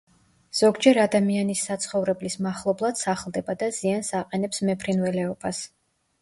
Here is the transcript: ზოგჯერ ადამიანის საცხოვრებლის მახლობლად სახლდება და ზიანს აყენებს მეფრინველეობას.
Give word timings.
ზოგჯერ 0.59 0.99
ადამიანის 1.01 1.61
საცხოვრებლის 1.67 2.37
მახლობლად 2.45 3.01
სახლდება 3.03 3.57
და 3.61 3.69
ზიანს 3.77 4.11
აყენებს 4.23 4.65
მეფრინველეობას. 4.71 5.63